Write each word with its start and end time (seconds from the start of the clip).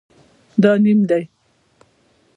دا 0.61 0.71
نیم 0.83 0.99
دی 1.09 1.23